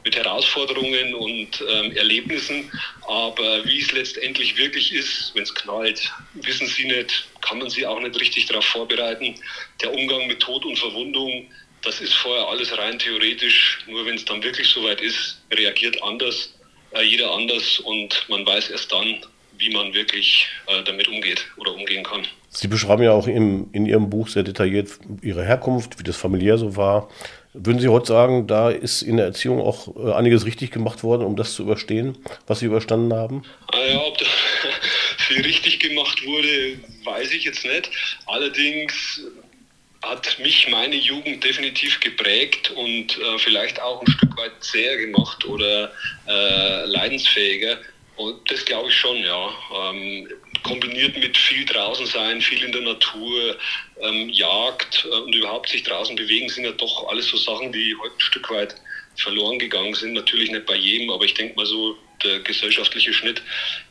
mit 0.07 0.15
Herausforderungen 0.15 1.13
und 1.15 1.62
ähm, 1.69 1.92
Erlebnissen. 1.98 2.71
Aber 3.09 3.65
wie 3.65 3.81
es 3.81 3.92
letztendlich 3.92 4.57
wirklich 4.57 4.94
ist, 4.94 5.33
wenn 5.36 5.44
es 5.44 5.54
knallt, 5.54 6.09
wissen 6.36 6.65
Sie 6.65 6.86
nicht, 6.86 7.27
kann 7.42 7.59
man 7.59 7.69
Sie 7.69 7.86
auch 7.86 8.00
nicht 8.00 8.18
richtig 8.18 8.45
darauf 8.45 8.63
vorbereiten. 8.63 9.36
Der 9.81 9.94
Umgang 9.94 10.27
mit 10.27 10.39
Tod 10.39 10.63
und 10.63 10.80
Verwundung, 10.80 11.48
das 11.81 12.00
ist 12.00 12.13
vorher 12.13 12.48
alles 12.48 12.77
rein 12.77 12.98
theoretisch. 12.98 13.80
Nur 13.88 14.06
wenn 14.06 14.15
es 14.15 14.24
dann 14.24 14.42
wirklich 14.42 14.69
soweit 14.69 15.01
ist, 15.01 15.42
reagiert 15.51 16.01
anders, 16.01 16.53
äh, 16.92 17.03
jeder 17.03 17.30
anders 17.33 17.80
und 17.80 18.25
man 18.30 18.45
weiß 18.45 18.69
erst 18.69 18.89
dann, 18.94 19.18
wie 19.57 19.74
man 19.74 19.94
wirklich 19.94 20.48
äh, 20.68 20.83
damit 20.83 21.10
umgeht 21.10 21.45
oder 21.57 21.74
umgehen 21.74 22.06
kann. 22.06 22.25
Sie 22.50 22.69
beschreiben 22.69 23.03
ja 23.03 23.12
auch 23.12 23.27
im, 23.27 23.68
in 23.74 23.86
Ihrem 23.86 24.10
Buch 24.10 24.30
sehr 24.30 24.44
detailliert 24.44 24.89
Ihre 25.21 25.44
Herkunft, 25.44 26.00
wie 26.00 26.03
das 26.03 26.15
familiär 26.15 26.57
so 26.57 26.77
war. 26.77 27.10
Würden 27.53 27.79
Sie 27.79 27.88
heute 27.88 28.07
sagen, 28.07 28.47
da 28.47 28.69
ist 28.69 29.01
in 29.01 29.17
der 29.17 29.27
Erziehung 29.27 29.61
auch 29.61 29.95
äh, 29.95 30.13
einiges 30.13 30.45
richtig 30.45 30.71
gemacht 30.71 31.03
worden, 31.03 31.23
um 31.23 31.35
das 31.35 31.53
zu 31.53 31.63
überstehen, 31.63 32.17
was 32.45 32.59
Sie 32.59 32.65
überstanden 32.65 33.13
haben? 33.13 33.44
Ah 33.73 33.85
ja, 33.85 33.99
ob 34.01 34.17
da 34.17 34.25
viel 35.17 35.41
richtig 35.41 35.79
gemacht 35.79 36.25
wurde, 36.25 36.79
weiß 37.03 37.31
ich 37.31 37.45
jetzt 37.45 37.65
nicht. 37.65 37.89
Allerdings 38.25 39.21
hat 40.03 40.38
mich 40.39 40.67
meine 40.69 40.95
Jugend 40.95 41.44
definitiv 41.44 41.99
geprägt 41.99 42.71
und 42.71 43.17
äh, 43.17 43.39
vielleicht 43.39 43.81
auch 43.81 44.01
ein 44.01 44.11
Stück 44.11 44.38
weit 44.38 44.51
zäher 44.61 44.97
gemacht 44.97 45.43
oder 45.45 45.91
äh, 46.27 46.86
leidensfähiger. 46.86 47.77
Und 48.17 48.50
das 48.51 48.65
glaube 48.65 48.89
ich 48.89 48.95
schon, 48.95 49.17
ja. 49.17 49.50
Ähm, 49.75 50.27
kombiniert 50.63 51.15
mit 51.17 51.38
viel 51.38 51.65
draußen 51.65 52.05
sein, 52.07 52.41
viel 52.41 52.63
in 52.63 52.71
der 52.71 52.81
Natur, 52.81 53.55
ähm, 54.01 54.29
Jagd 54.29 55.05
äh, 55.05 55.15
und 55.15 55.33
überhaupt 55.33 55.69
sich 55.69 55.83
draußen 55.83 56.15
bewegen, 56.15 56.50
sind 56.50 56.65
ja 56.65 56.71
doch 56.71 57.07
alles 57.09 57.27
so 57.27 57.38
Sachen, 57.38 57.71
die 57.71 57.95
heute 58.01 58.15
ein 58.15 58.19
Stück 58.19 58.50
weit 58.50 58.75
verloren 59.15 59.59
gegangen 59.59 59.93
sind. 59.93 60.13
Natürlich 60.13 60.51
nicht 60.51 60.65
bei 60.65 60.75
jedem, 60.75 61.12
aber 61.12 61.25
ich 61.25 61.33
denke 61.36 61.55
mal 61.55 61.65
so, 61.65 61.95
der 62.24 62.39
gesellschaftliche 62.39 63.13
Schnitt, 63.13 63.41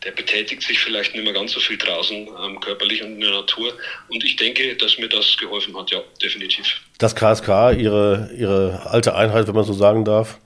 der 0.04 0.10
betätigt 0.10 0.62
sich 0.62 0.80
vielleicht 0.80 1.14
nicht 1.14 1.24
mehr 1.24 1.32
ganz 1.32 1.52
so 1.52 1.60
viel 1.60 1.78
draußen, 1.78 2.28
ähm, 2.44 2.60
körperlich 2.60 3.02
und 3.02 3.14
in 3.14 3.20
der 3.20 3.30
Natur. 3.30 3.72
Und 4.08 4.24
ich 4.24 4.36
denke, 4.36 4.76
dass 4.76 4.98
mir 4.98 5.08
das 5.08 5.36
geholfen 5.36 5.76
hat, 5.76 5.90
ja, 5.90 6.00
definitiv. 6.20 6.80
Das 6.98 7.14
KSK, 7.14 7.72
Ihre, 7.78 8.30
Ihre 8.36 8.86
alte 8.86 9.14
Einheit, 9.14 9.46
wenn 9.46 9.54
man 9.54 9.64
so 9.64 9.72
sagen 9.72 10.04
darf, 10.04 10.38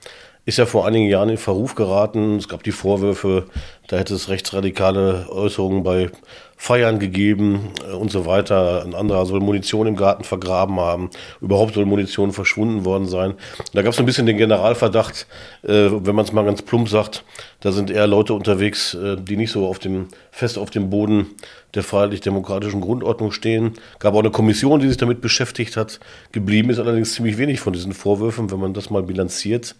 ist 0.45 0.57
ja 0.57 0.65
vor 0.65 0.87
einigen 0.87 1.07
Jahren 1.07 1.29
in 1.29 1.37
Verruf 1.37 1.75
geraten. 1.75 2.37
Es 2.37 2.47
gab 2.47 2.63
die 2.63 2.71
Vorwürfe, 2.71 3.45
da 3.87 3.97
hätte 3.97 4.15
es 4.15 4.27
rechtsradikale 4.29 5.27
Äußerungen 5.29 5.83
bei 5.83 6.09
Feiern 6.57 6.99
gegeben 6.99 7.69
äh, 7.87 7.93
und 7.93 8.11
so 8.11 8.25
weiter. 8.25 8.83
Ein 8.83 8.95
anderer 8.95 9.25
soll 9.25 9.39
Munition 9.39 9.87
im 9.87 9.95
Garten 9.95 10.23
vergraben 10.23 10.79
haben. 10.79 11.09
Überhaupt 11.41 11.75
soll 11.75 11.85
Munition 11.85 12.33
verschwunden 12.33 12.85
worden 12.85 13.07
sein. 13.07 13.35
Da 13.73 13.81
gab 13.81 13.93
es 13.93 13.99
ein 13.99 14.05
bisschen 14.05 14.25
den 14.25 14.37
Generalverdacht, 14.37 15.27
äh, 15.63 15.89
wenn 15.91 16.15
man 16.15 16.25
es 16.25 16.33
mal 16.33 16.45
ganz 16.45 16.61
plump 16.61 16.89
sagt, 16.89 17.23
da 17.61 17.71
sind 17.71 17.91
eher 17.91 18.07
Leute 18.07 18.33
unterwegs, 18.33 18.95
äh, 18.95 19.17
die 19.17 19.37
nicht 19.37 19.51
so 19.51 19.67
auf 19.67 19.79
dem, 19.79 20.07
fest 20.31 20.57
auf 20.57 20.71
dem 20.71 20.89
Boden 20.89 21.27
der 21.73 21.83
freiheitlich-demokratischen 21.83 22.81
Grundordnung 22.81 23.31
stehen. 23.31 23.73
Gab 23.99 24.13
auch 24.15 24.19
eine 24.19 24.31
Kommission, 24.31 24.79
die 24.79 24.87
sich 24.87 24.97
damit 24.97 25.21
beschäftigt 25.21 25.77
hat. 25.77 25.99
Geblieben 26.31 26.69
ist 26.69 26.79
allerdings 26.79 27.13
ziemlich 27.13 27.37
wenig 27.37 27.59
von 27.59 27.73
diesen 27.73 27.93
Vorwürfen, 27.93 28.51
wenn 28.51 28.59
man 28.59 28.73
das 28.73 28.89
mal 28.89 29.03
bilanziert. 29.03 29.75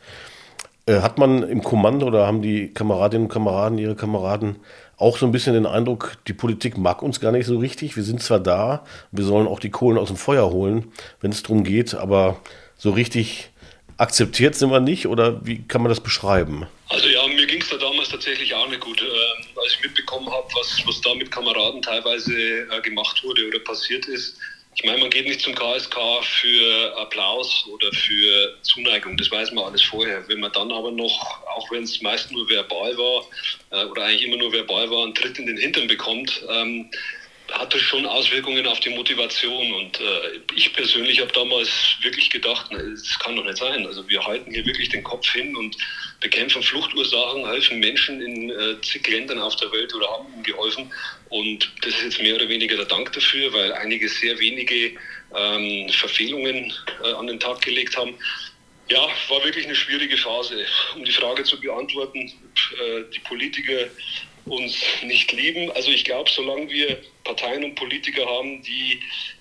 Äh, 0.92 1.02
hat 1.02 1.18
man 1.18 1.44
im 1.44 1.64
Kommando 1.64 2.08
oder 2.08 2.28
haben 2.28 2.42
die 2.42 2.74
Kameradinnen 2.74 3.28
und 3.28 3.34
Kameraden, 3.34 3.78
ihre 3.78 3.96
Kameraden, 3.96 4.58
auch 4.98 5.18
so 5.18 5.26
ein 5.26 5.32
bisschen 5.32 5.54
den 5.54 5.66
Eindruck, 5.66 6.18
die 6.28 6.34
Politik 6.34 6.78
mag 6.78 7.02
uns 7.02 7.20
gar 7.20 7.32
nicht 7.32 7.46
so 7.46 7.58
richtig. 7.58 7.96
Wir 7.96 8.04
sind 8.04 8.22
zwar 8.22 8.40
da, 8.40 8.86
wir 9.12 9.24
sollen 9.24 9.48
auch 9.48 9.60
die 9.60 9.72
Kohlen 9.72 9.98
aus 9.98 10.10
dem 10.10 10.18
Feuer 10.18 10.52
holen, 10.52 10.92
wenn 11.22 11.32
es 11.32 11.44
darum 11.44 11.64
geht, 11.64 11.96
aber 11.96 12.40
so 12.78 12.92
richtig 12.92 13.50
akzeptiert 13.98 14.56
sind 14.56 14.72
wir 14.72 14.80
nicht 14.80 15.08
oder 15.08 15.46
wie 15.46 15.64
kann 15.68 15.82
man 15.82 15.90
das 15.90 16.02
beschreiben? 16.02 16.66
Also 16.90 17.08
ja, 17.08 17.26
mir 17.28 17.46
ging 17.46 17.62
es 17.62 17.70
da 17.70 17.78
damals 17.78 18.10
tatsächlich 18.10 18.54
auch 18.54 18.68
nicht 18.68 18.82
gut. 18.82 19.02
Äh, 19.02 19.60
als 19.60 19.74
ich 19.74 19.84
mitbekommen 19.84 20.30
habe, 20.30 20.48
was, 20.56 20.82
was 20.86 21.00
da 21.02 21.14
mit 21.16 21.32
Kameraden 21.32 21.82
teilweise 21.82 22.34
äh, 22.34 22.82
gemacht 22.82 23.24
wurde 23.24 23.48
oder 23.48 23.60
passiert 23.60 24.08
ist. 24.08 24.38
Ich 24.76 24.86
meine, 24.86 25.00
man 25.00 25.10
geht 25.10 25.28
nicht 25.28 25.42
zum 25.42 25.54
KSK 25.54 26.24
für 26.24 26.98
Applaus 26.98 27.66
oder 27.68 27.92
für 27.92 28.58
Zuneigung, 28.62 29.18
das 29.18 29.30
weiß 29.30 29.52
man 29.52 29.66
alles 29.66 29.82
vorher. 29.84 30.28
Wenn 30.30 30.40
man 30.40 30.52
dann 30.54 30.72
aber 30.72 30.92
noch, 30.92 31.46
auch 31.56 31.70
wenn 31.72 31.84
es 31.84 32.02
meist 32.02 32.32
nur 32.32 32.50
verbal 32.50 32.98
war 32.98 33.26
äh, 33.72 33.86
oder 33.86 34.06
eigentlich 34.06 34.26
immer 34.26 34.38
nur 34.38 34.54
verbal 34.54 34.90
war, 34.90 35.04
einen 35.04 35.14
Tritt 35.14 35.38
in 35.38 35.48
den 35.48 35.58
Hintern 35.58 35.88
bekommt, 35.88 36.42
ähm, 36.50 36.90
hatte 37.52 37.80
schon 37.80 38.06
Auswirkungen 38.06 38.66
auf 38.68 38.80
die 38.80 38.90
Motivation. 38.90 39.74
Und 39.74 40.00
äh, 40.00 40.40
ich 40.56 40.74
persönlich 40.74 41.20
habe 41.20 41.32
damals 41.32 41.70
wirklich 42.02 42.30
gedacht, 42.30 42.72
das 42.72 43.20
kann 43.20 43.36
doch 43.36 43.46
nicht 43.46 43.58
sein. 43.58 43.86
Also 43.86 44.08
wir 44.08 44.24
halten 44.26 44.52
hier 44.54 44.66
wirklich 44.66 44.90
den 44.90 45.04
Kopf 45.04 45.30
hin 45.32 45.56
und 45.56 45.76
bekämpfen 46.20 46.64
Fluchtursachen, 46.64 47.46
helfen 47.48 47.80
Menschen 47.80 48.22
in 48.22 48.50
äh, 48.50 48.82
zig 48.82 49.08
Ländern 49.08 49.40
auf 49.40 49.56
der 49.58 49.72
Welt 49.72 49.94
oder 49.94 50.08
haben 50.08 50.34
ihnen 50.34 50.44
geholfen. 50.44 50.92
Und 51.30 51.72
das 51.82 51.94
ist 51.96 52.04
jetzt 52.04 52.22
mehr 52.22 52.36
oder 52.36 52.50
weniger 52.50 52.76
der 52.76 52.86
Dank 52.86 53.12
dafür, 53.14 53.52
weil 53.54 53.74
einige 53.74 54.08
sehr 54.10 54.38
wenige 54.40 54.92
ähm, 55.36 55.90
Verfehlungen 55.90 56.74
äh, 57.04 57.14
an 57.14 57.28
den 57.28 57.40
Tag 57.40 57.62
gelegt 57.62 57.98
haben. 57.98 58.16
Ja, 58.90 59.08
war 59.30 59.44
wirklich 59.46 59.66
eine 59.66 59.76
schwierige 59.76 60.18
Phase. 60.18 60.66
Um 60.96 61.06
die 61.06 61.12
Frage 61.14 61.44
zu 61.44 61.60
beantworten, 61.60 62.20
äh, 62.20 63.04
die 63.14 63.20
Politiker 63.20 63.88
uns 64.46 64.84
nicht 65.04 65.32
lieben. 65.32 65.72
Also 65.72 65.92
ich 65.92 66.04
glaube, 66.04 66.30
solange 66.30 66.70
wir 66.70 66.98
Parteien 67.24 67.64
und 67.64 67.76
Politiker 67.76 68.26
haben, 68.26 68.62
die 68.64 69.00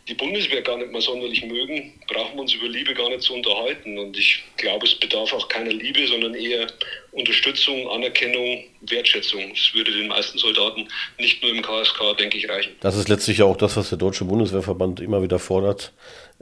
die 0.08 0.14
Bundeswehr 0.14 0.60
gar 0.62 0.76
nicht 0.76 0.90
mehr 0.90 1.00
sonderlich 1.00 1.44
mögen, 1.44 1.92
brauchen 2.08 2.34
wir 2.34 2.42
uns 2.42 2.52
über 2.52 2.68
Liebe 2.68 2.94
gar 2.94 3.08
nicht 3.08 3.22
zu 3.22 3.32
unterhalten. 3.32 3.96
Und 3.96 4.18
ich 4.18 4.42
glaube, 4.56 4.86
es 4.86 4.94
bedarf 4.94 5.32
auch 5.32 5.48
keiner 5.48 5.70
Liebe, 5.70 6.06
sondern 6.08 6.34
eher 6.34 6.66
Unterstützung, 7.12 7.88
Anerkennung, 7.88 8.64
Wertschätzung. 8.80 9.50
Das 9.50 9.72
würde 9.72 9.92
den 9.92 10.08
meisten 10.08 10.36
Soldaten 10.38 10.88
nicht 11.18 11.42
nur 11.42 11.52
im 11.52 11.62
KSK, 11.62 12.16
denke 12.18 12.38
ich, 12.38 12.48
reichen. 12.48 12.72
Das 12.80 12.96
ist 12.96 13.08
letztlich 13.08 13.42
auch 13.42 13.56
das, 13.56 13.76
was 13.76 13.88
der 13.88 13.98
Deutsche 13.98 14.24
Bundeswehrverband 14.24 15.00
immer 15.00 15.22
wieder 15.22 15.38
fordert. 15.38 15.92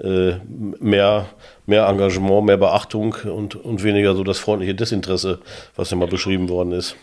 Äh, 0.03 0.37
mehr, 0.81 1.29
mehr 1.67 1.87
Engagement, 1.87 2.47
mehr 2.47 2.57
Beachtung 2.57 3.17
und, 3.25 3.55
und 3.55 3.83
weniger 3.83 4.15
so 4.15 4.25
das 4.25 4.39
freundliche 4.39 4.75
Desinteresse, 4.75 5.41
was 5.77 5.91
ja 5.91 5.97
mal 5.97 6.09
beschrieben 6.09 6.49
worden 6.49 6.73
ist. 6.73 6.97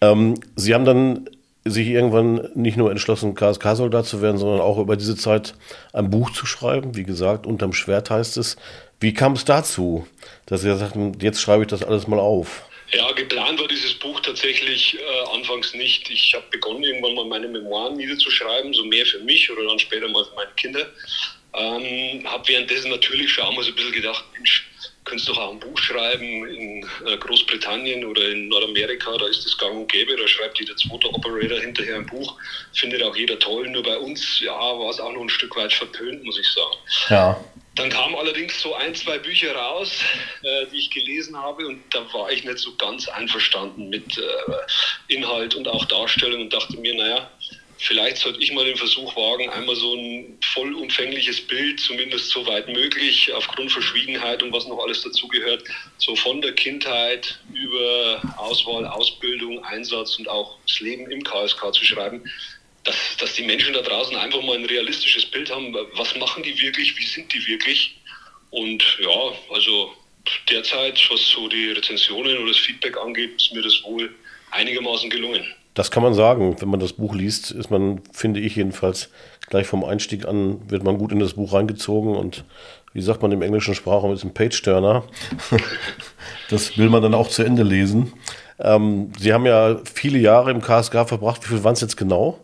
Ähm, 0.00 0.34
Sie 0.56 0.74
haben 0.74 0.84
dann 0.84 1.28
sich 1.64 1.88
irgendwann 1.88 2.48
nicht 2.54 2.76
nur 2.76 2.90
entschlossen, 2.90 3.34
KSK-Soldat 3.34 4.06
zu 4.06 4.22
werden, 4.22 4.38
sondern 4.38 4.60
auch 4.60 4.78
über 4.78 4.96
diese 4.96 5.16
Zeit 5.16 5.54
ein 5.92 6.10
Buch 6.10 6.30
zu 6.30 6.46
schreiben. 6.46 6.96
Wie 6.96 7.02
gesagt, 7.02 7.46
unterm 7.46 7.72
Schwert 7.72 8.10
heißt 8.10 8.36
es. 8.36 8.56
Wie 9.00 9.12
kam 9.12 9.32
es 9.32 9.44
dazu, 9.44 10.06
dass 10.46 10.62
Sie 10.62 10.74
sagten, 10.76 11.18
jetzt 11.20 11.40
schreibe 11.40 11.64
ich 11.64 11.68
das 11.68 11.82
alles 11.82 12.06
mal 12.06 12.20
auf? 12.20 12.62
Ja, 12.92 13.10
geplant 13.12 13.60
war 13.60 13.66
dieses 13.66 13.94
Buch 13.94 14.20
tatsächlich 14.20 14.96
äh, 14.96 15.36
anfangs 15.36 15.74
nicht. 15.74 16.08
Ich 16.08 16.32
habe 16.34 16.44
begonnen, 16.52 16.84
irgendwann 16.84 17.14
mal 17.14 17.24
meine 17.24 17.48
Memoiren 17.48 17.96
niederzuschreiben, 17.96 18.72
so 18.72 18.84
mehr 18.84 19.04
für 19.04 19.18
mich 19.20 19.50
oder 19.50 19.66
dann 19.66 19.78
später 19.78 20.08
mal 20.08 20.24
für 20.24 20.34
meine 20.36 20.52
Kinder. 20.56 20.86
Ähm, 21.54 22.22
habe 22.24 22.46
währenddessen 22.46 22.90
natürlich 22.90 23.32
schon 23.32 23.44
einmal 23.44 23.64
so 23.64 23.70
ein 23.70 23.74
bisschen 23.74 23.92
gedacht, 23.92 24.24
Mensch, 24.34 24.68
könntest 25.06 25.28
doch 25.28 25.38
auch 25.38 25.52
ein 25.52 25.60
Buch 25.60 25.78
schreiben 25.78 26.46
in 26.46 26.86
äh, 27.06 27.16
Großbritannien 27.16 28.04
oder 28.04 28.28
in 28.28 28.48
Nordamerika, 28.48 29.16
da 29.16 29.26
ist 29.26 29.46
das 29.46 29.56
gang 29.56 29.74
und 29.74 29.90
gäbe, 29.90 30.16
da 30.16 30.28
schreibt 30.28 30.58
jeder 30.58 30.76
zweite 30.76 31.08
Operator 31.08 31.58
hinterher 31.58 31.96
ein 31.96 32.06
Buch, 32.06 32.36
findet 32.74 33.02
auch 33.02 33.16
jeder 33.16 33.38
toll, 33.38 33.68
nur 33.68 33.82
bei 33.82 33.96
uns, 33.96 34.40
ja, 34.40 34.52
war 34.52 34.90
es 34.90 35.00
auch 35.00 35.12
noch 35.12 35.22
ein 35.22 35.30
Stück 35.30 35.56
weit 35.56 35.72
verpönt, 35.72 36.24
muss 36.24 36.38
ich 36.38 36.48
sagen. 36.48 36.76
Ja. 37.08 37.44
Dann 37.76 37.90
kamen 37.90 38.16
allerdings 38.16 38.60
so 38.60 38.74
ein, 38.74 38.94
zwei 38.94 39.18
Bücher 39.18 39.54
raus, 39.54 40.00
äh, 40.42 40.66
die 40.72 40.78
ich 40.78 40.90
gelesen 40.90 41.36
habe 41.36 41.66
und 41.66 41.82
da 41.90 42.00
war 42.12 42.30
ich 42.30 42.42
nicht 42.42 42.58
so 42.58 42.74
ganz 42.76 43.06
einverstanden 43.06 43.90
mit 43.90 44.16
äh, 44.16 45.12
Inhalt 45.14 45.54
und 45.54 45.68
auch 45.68 45.84
Darstellung 45.84 46.42
und 46.42 46.52
dachte 46.52 46.78
mir, 46.78 46.94
naja, 46.94 47.30
Vielleicht 47.78 48.18
sollte 48.18 48.40
ich 48.40 48.52
mal 48.52 48.64
den 48.64 48.76
Versuch 48.76 49.14
wagen, 49.16 49.50
einmal 49.50 49.76
so 49.76 49.94
ein 49.94 50.38
vollumfängliches 50.54 51.46
Bild, 51.46 51.78
zumindest 51.78 52.30
so 52.30 52.46
weit 52.46 52.68
möglich, 52.68 53.30
aufgrund 53.32 53.70
Verschwiegenheit 53.70 54.42
und 54.42 54.52
was 54.52 54.66
noch 54.66 54.78
alles 54.78 55.02
dazugehört, 55.02 55.62
so 55.98 56.16
von 56.16 56.40
der 56.40 56.52
Kindheit 56.52 57.38
über 57.52 58.22
Auswahl, 58.38 58.86
Ausbildung, 58.86 59.62
Einsatz 59.64 60.18
und 60.18 60.26
auch 60.28 60.58
das 60.66 60.80
Leben 60.80 61.10
im 61.10 61.22
KSK 61.22 61.74
zu 61.74 61.84
schreiben, 61.84 62.24
dass, 62.84 63.16
dass 63.18 63.34
die 63.34 63.42
Menschen 63.42 63.74
da 63.74 63.82
draußen 63.82 64.16
einfach 64.16 64.42
mal 64.42 64.56
ein 64.56 64.64
realistisches 64.64 65.26
Bild 65.26 65.50
haben, 65.50 65.74
was 65.92 66.16
machen 66.16 66.42
die 66.42 66.58
wirklich, 66.60 66.96
wie 66.98 67.04
sind 67.04 67.32
die 67.32 67.46
wirklich. 67.46 67.96
Und 68.50 68.82
ja, 69.00 69.34
also 69.50 69.94
derzeit, 70.48 70.98
was 71.10 71.28
so 71.28 71.46
die 71.48 71.72
Rezensionen 71.72 72.38
oder 72.38 72.48
das 72.48 72.58
Feedback 72.58 72.96
angeht, 72.96 73.34
ist 73.36 73.52
mir 73.52 73.62
das 73.62 73.82
wohl 73.82 74.14
einigermaßen 74.50 75.10
gelungen. 75.10 75.54
Das 75.76 75.90
kann 75.90 76.02
man 76.02 76.14
sagen. 76.14 76.56
Wenn 76.58 76.70
man 76.70 76.80
das 76.80 76.94
Buch 76.94 77.14
liest, 77.14 77.50
ist 77.50 77.70
man, 77.70 78.00
finde 78.10 78.40
ich 78.40 78.56
jedenfalls, 78.56 79.10
gleich 79.48 79.66
vom 79.66 79.84
Einstieg 79.84 80.26
an, 80.26 80.58
wird 80.68 80.82
man 80.82 80.98
gut 80.98 81.12
in 81.12 81.20
das 81.20 81.34
Buch 81.34 81.52
reingezogen 81.52 82.16
und 82.16 82.44
wie 82.94 83.02
sagt 83.02 83.20
man 83.20 83.30
im 83.30 83.42
englischen 83.42 83.74
Sprachraum, 83.74 84.12
ist 84.12 84.24
ein 84.24 84.32
Page-Turner. 84.32 85.04
das 86.50 86.78
will 86.78 86.88
man 86.88 87.02
dann 87.02 87.12
auch 87.12 87.28
zu 87.28 87.42
Ende 87.42 87.62
lesen. 87.62 88.14
Ähm, 88.58 89.12
Sie 89.18 89.34
haben 89.34 89.44
ja 89.44 89.76
viele 89.84 90.18
Jahre 90.18 90.50
im 90.50 90.62
KSK 90.62 91.06
verbracht. 91.06 91.44
Wie 91.44 91.48
viel 91.48 91.62
waren 91.62 91.74
es 91.74 91.82
jetzt 91.82 91.98
genau? 91.98 92.40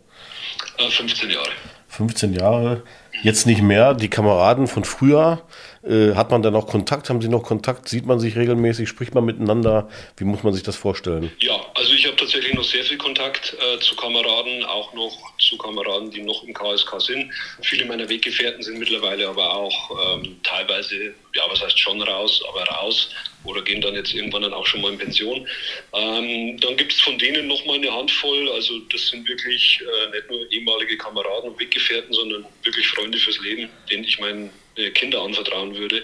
15 0.77 1.31
äh, 1.31 1.33
Jahre. 1.33 1.49
15 1.89 2.33
Jahre. 2.35 2.83
Jetzt 3.23 3.47
nicht 3.47 3.63
mehr. 3.63 3.95
Die 3.95 4.11
Kameraden 4.11 4.67
von 4.67 4.85
früher, 4.85 5.41
äh, 5.85 6.15
hat 6.15 6.31
man 6.31 6.43
da 6.43 6.51
noch 6.51 6.67
Kontakt? 6.67 7.11
Haben 7.11 7.21
Sie 7.21 7.29
noch 7.29 7.43
Kontakt? 7.43 7.89
Sieht 7.89 8.07
man 8.07 8.21
sich 8.21 8.37
regelmäßig? 8.37 8.89
Spricht 8.89 9.15
man 9.15 9.25
miteinander? 9.25 9.89
Wie 10.17 10.25
muss 10.25 10.43
man 10.43 10.53
sich 10.53 10.63
das 10.63 10.77
vorstellen? 10.77 11.33
Ja, 11.41 11.61
also 11.75 11.93
ich 11.93 12.07
habe 12.07 12.17
tatsächlich 12.17 12.55
noch 12.55 12.65
sehr 12.65 12.85
viel 12.85 12.99
Kontakt 12.99 13.57
äh, 13.59 13.79
zu 13.81 13.97
Kameraden, 13.97 14.65
auch 14.65 14.95
noch 14.95 15.13
zu 15.39 15.59
Kameraden, 15.59 16.11
die 16.11 16.23
noch 16.23 16.45
im 16.45 16.55
KSK 16.55 17.01
sind. 17.01 17.33
Viele 17.63 17.85
meiner 17.87 18.09
Weggefährten 18.09 18.63
sind 18.63 18.79
mittlerweile 18.79 19.29
aber 19.29 19.55
auch 19.55 20.15
ähm, 20.15 20.39
teilweise, 20.45 21.15
ja, 21.35 21.43
was 21.49 21.63
heißt 21.63 21.79
schon 21.79 22.01
raus, 22.03 22.43
aber 22.49 22.63
raus 22.63 23.11
oder 23.45 23.63
gehen 23.63 23.81
dann 23.81 23.95
jetzt 23.95 24.15
irgendwann 24.15 24.43
dann 24.43 24.55
auch 24.55 24.67
schon 24.67 24.83
mal 24.83 24.93
in 24.93 24.99
Pension. 24.99 25.47
Ähm, 25.93 26.59
dann 26.61 26.77
gibt 26.77 26.93
es 26.93 27.01
von 27.01 27.19
denen 27.19 27.49
noch 27.49 27.65
mal 27.67 27.75
eine 27.75 27.93
Handvoll. 27.93 28.51
Also 28.53 28.79
das 28.93 29.09
sind 29.09 29.29
wirklich 29.29 29.81
äh, 29.81 30.11
nicht 30.11 30.31
nur 30.31 30.51
ehemalige 30.53 30.97
Kameraden 30.97 31.51
und 31.51 31.61
Weggefährten, 31.61 32.13
sondern 32.13 32.47
wirklich 32.63 32.87
Freunde 32.89 33.19
fürs 33.19 33.41
Leben, 33.41 33.69
denen 33.91 34.05
ich 34.05 34.21
meinen 34.21 34.51
Kinder 34.95 35.23
anvertrauen 35.23 35.75
würde, 35.75 36.03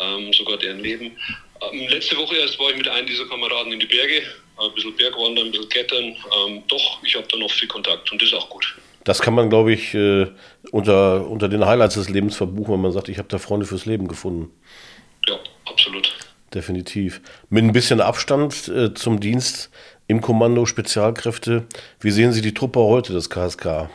ähm, 0.00 0.32
sogar 0.32 0.56
deren 0.58 0.80
Leben. 0.80 1.16
Ähm, 1.60 1.88
letzte 1.88 2.16
Woche 2.16 2.36
erst 2.36 2.58
war 2.58 2.70
ich 2.70 2.76
mit 2.76 2.88
einem 2.88 3.06
dieser 3.06 3.26
Kameraden 3.26 3.72
in 3.72 3.80
die 3.80 3.86
Berge, 3.86 4.22
ein 4.58 4.74
bisschen 4.74 4.96
Bergwandern, 4.96 5.46
ein 5.46 5.50
bisschen 5.52 5.68
Klettern. 5.68 6.04
Ähm, 6.04 6.62
doch, 6.68 7.02
ich 7.04 7.14
habe 7.16 7.26
da 7.30 7.36
noch 7.36 7.50
viel 7.50 7.68
Kontakt 7.68 8.10
und 8.12 8.20
das 8.20 8.28
ist 8.28 8.34
auch 8.34 8.48
gut. 8.48 8.76
Das 9.04 9.20
kann 9.20 9.34
man, 9.34 9.48
glaube 9.48 9.72
ich, 9.72 9.94
äh, 9.94 10.26
unter, 10.70 11.26
unter 11.26 11.48
den 11.48 11.64
Highlights 11.64 11.94
des 11.94 12.08
Lebens 12.08 12.36
verbuchen, 12.36 12.74
wenn 12.74 12.80
man 12.82 12.92
sagt, 12.92 13.08
ich 13.08 13.18
habe 13.18 13.28
da 13.28 13.38
Freunde 13.38 13.64
fürs 13.64 13.86
Leben 13.86 14.06
gefunden. 14.06 14.52
Ja, 15.26 15.38
absolut. 15.64 16.12
Definitiv. 16.52 17.20
Mit 17.48 17.64
ein 17.64 17.72
bisschen 17.72 18.00
Abstand 18.00 18.68
äh, 18.68 18.94
zum 18.94 19.20
Dienst 19.20 19.70
im 20.08 20.20
Kommando 20.20 20.64
Spezialkräfte. 20.66 21.66
Wie 22.00 22.10
sehen 22.10 22.32
Sie 22.32 22.40
die 22.40 22.54
Truppe 22.54 22.80
heute 22.80 23.12
des 23.12 23.28
KSK? 23.28 23.64
Ja, 23.64 23.88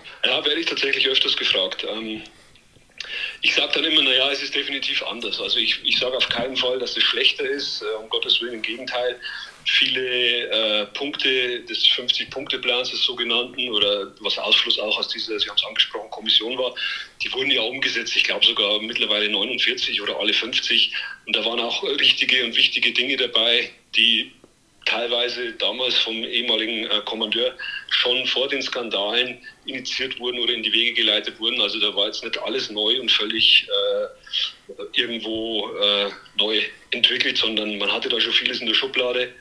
werde 0.45 0.59
ich 0.59 0.67
tatsächlich 0.67 1.07
öfters 1.07 1.35
gefragt. 1.35 1.85
Ähm, 1.89 2.21
ich 3.41 3.53
sage 3.53 3.71
dann 3.73 3.83
immer, 3.83 4.01
naja, 4.01 4.31
es 4.31 4.41
ist 4.41 4.55
definitiv 4.55 5.03
anders. 5.03 5.39
Also 5.39 5.57
ich, 5.57 5.79
ich 5.83 5.99
sage 5.99 6.15
auf 6.15 6.27
keinen 6.29 6.55
Fall, 6.55 6.79
dass 6.79 6.95
es 6.95 7.03
schlechter 7.03 7.43
ist, 7.43 7.81
äh, 7.81 7.85
um 8.01 8.09
Gottes 8.09 8.41
Willen, 8.41 8.55
im 8.55 8.61
Gegenteil. 8.61 9.19
Viele 9.65 10.49
äh, 10.49 10.85
Punkte 10.87 11.61
des 11.61 11.85
50-Punkte-Plans, 11.85 12.91
des 12.91 13.03
sogenannten, 13.03 13.69
oder 13.69 14.13
was 14.19 14.37
Ausfluss 14.37 14.77
auch 14.79 14.97
aus 14.97 15.07
dieser, 15.07 15.39
Sie 15.39 15.49
haben 15.49 15.57
es 15.57 15.65
angesprochen, 15.65 16.09
Kommission 16.09 16.57
war, 16.57 16.75
die 17.21 17.31
wurden 17.31 17.51
ja 17.51 17.61
umgesetzt, 17.61 18.15
ich 18.15 18.23
glaube 18.23 18.45
sogar 18.45 18.81
mittlerweile 18.81 19.29
49 19.29 20.01
oder 20.01 20.19
alle 20.19 20.33
50. 20.33 20.91
Und 21.25 21.35
da 21.35 21.45
waren 21.45 21.59
auch 21.59 21.83
richtige 21.83 22.43
und 22.43 22.55
wichtige 22.55 22.91
Dinge 22.91 23.15
dabei, 23.15 23.71
die 23.95 24.31
teilweise 24.93 25.53
damals 25.53 25.97
vom 25.97 26.23
ehemaligen 26.23 26.85
äh, 26.85 27.01
Kommandeur 27.05 27.55
schon 27.89 28.25
vor 28.27 28.47
den 28.47 28.61
Skandalen 28.61 29.39
initiiert 29.65 30.19
wurden 30.19 30.39
oder 30.39 30.53
in 30.53 30.61
die 30.61 30.71
Wege 30.71 30.93
geleitet 30.93 31.39
wurden. 31.39 31.59
Also 31.61 31.79
da 31.79 31.95
war 31.95 32.07
jetzt 32.07 32.23
nicht 32.23 32.37
alles 32.37 32.69
neu 32.69 32.99
und 32.99 33.11
völlig 33.11 33.67
äh, 33.67 34.83
irgendwo 34.93 35.69
äh, 35.81 36.09
neu 36.37 36.61
entwickelt, 36.91 37.37
sondern 37.37 37.77
man 37.79 37.91
hatte 37.91 38.09
da 38.09 38.19
schon 38.19 38.33
vieles 38.33 38.61
in 38.61 38.67
der 38.67 38.75
Schublade. 38.75 39.33